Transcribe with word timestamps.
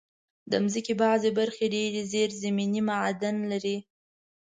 د 0.51 0.53
مځکې 0.63 0.93
بعضي 1.01 1.29
برخې 1.39 1.65
ډېر 1.75 1.93
زېرزمینې 2.11 2.81
معادن 2.89 3.35
لري. 3.51 3.77